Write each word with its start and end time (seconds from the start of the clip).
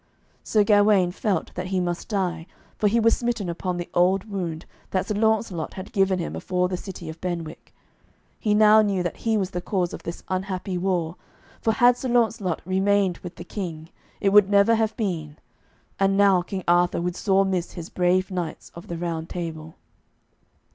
Sir 0.43 0.63
Gawaine 0.63 1.11
felt 1.11 1.53
that 1.53 1.67
he 1.67 1.79
must 1.79 2.09
die, 2.09 2.47
for 2.79 2.87
he 2.87 2.99
was 2.99 3.15
smitten 3.15 3.49
upon 3.49 3.77
the 3.77 3.87
old 3.93 4.23
wound 4.25 4.65
that 4.89 5.05
Sir 5.05 5.13
Launcelot 5.13 5.75
had 5.75 5.91
given 5.91 6.17
him 6.17 6.35
afore 6.35 6.67
the 6.67 6.75
city 6.75 7.07
of 7.07 7.21
Benwick. 7.21 7.71
He 8.39 8.55
now 8.55 8.81
knew 8.81 9.03
that 9.03 9.17
he 9.17 9.37
was 9.37 9.51
the 9.51 9.61
cause 9.61 9.93
of 9.93 10.01
this 10.01 10.23
unhappy 10.27 10.75
war, 10.75 11.17
for 11.61 11.73
had 11.73 11.97
Sir 11.97 12.09
Launcelot 12.09 12.63
remained 12.65 13.19
with 13.19 13.35
the 13.35 13.43
King, 13.43 13.89
it 14.19 14.29
would 14.29 14.49
never 14.49 14.73
have 14.73 14.97
been, 14.97 15.37
and 15.99 16.17
now 16.17 16.41
King 16.41 16.63
Arthur 16.67 16.99
would 16.99 17.15
sore 17.15 17.45
miss 17.45 17.73
his 17.73 17.91
brave 17.91 18.31
knights 18.31 18.71
of 18.73 18.87
the 18.87 18.97
Round 18.97 19.29
Table. 19.29 19.75